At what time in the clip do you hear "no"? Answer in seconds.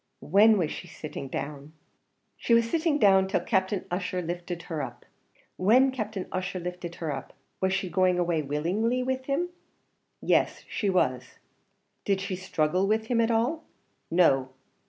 14.09-14.49